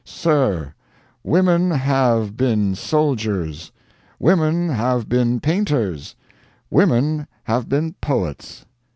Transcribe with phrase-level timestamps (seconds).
[0.03, 0.73] ]Sir,
[1.23, 3.71] women have been soldiers,
[4.17, 6.15] women have been painters,
[6.71, 8.65] women have been poets.